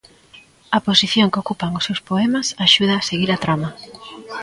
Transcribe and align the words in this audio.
A 0.77 0.79
posición 0.87 1.31
que 1.31 1.41
ocupan 1.43 1.71
os 1.79 1.85
seus 1.87 2.01
poemas 2.09 2.47
axuda 2.65 2.93
a 2.97 3.05
seguir 3.09 3.29
a 3.33 3.41
trama. 3.43 3.69